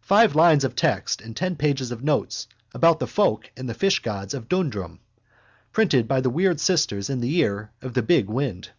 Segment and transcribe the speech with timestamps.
[0.00, 4.34] Five lines of text and ten pages of notes about the folk and the fishgods
[4.34, 4.98] of Dundrum.
[5.70, 8.70] Printed by the weird sisters in the year of the big wind.